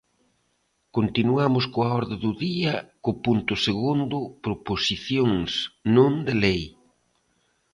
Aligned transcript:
Continuamos 0.97 1.65
coa 1.73 1.89
orde 1.99 2.15
do 2.25 2.31
día, 2.45 2.73
co 3.03 3.11
punto 3.25 3.53
segundo, 3.65 4.17
proposicións 4.45 5.51
non 5.95 6.11
de 6.25 6.33
lei. 6.43 6.63